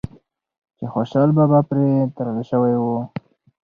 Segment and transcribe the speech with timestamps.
[0.77, 2.85] چې خوشحال بابا پرې تړل شوی و